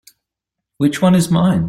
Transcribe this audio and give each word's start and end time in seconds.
Which 0.77 0.99
one 0.99 1.13
is 1.13 1.29
mine? 1.29 1.59